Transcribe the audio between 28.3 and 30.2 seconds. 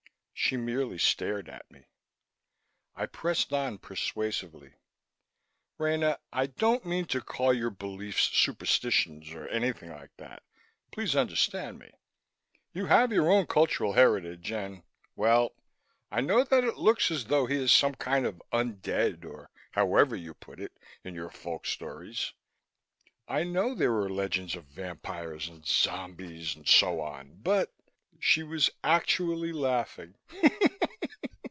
She was actually laughing.